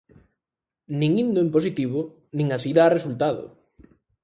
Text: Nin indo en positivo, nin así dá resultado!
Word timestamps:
Nin 0.99 1.11
indo 1.23 1.39
en 1.41 1.49
positivo, 1.55 1.99
nin 2.37 2.47
así 2.55 2.69
dá 2.77 2.83
resultado! 2.97 3.43